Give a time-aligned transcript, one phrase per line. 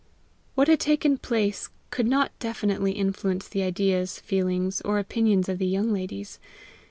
[0.55, 5.67] What had taken place could not definitely influence the ideas, feelings, or opinions of the
[5.67, 6.39] young ladies.